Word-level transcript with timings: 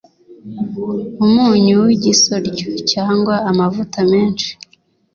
umunyu 1.25 1.75
w’igisoryo 1.85 2.69
cyangwa 2.91 3.35
amavuta 3.49 3.99
menshi 4.11 4.49